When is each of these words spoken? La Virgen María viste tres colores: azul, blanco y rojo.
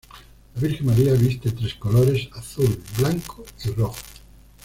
La 0.55 0.61
Virgen 0.63 0.87
María 0.87 1.13
viste 1.13 1.51
tres 1.51 1.75
colores: 1.75 2.27
azul, 2.33 2.81
blanco 2.97 3.43
y 3.63 3.69
rojo. 3.69 3.97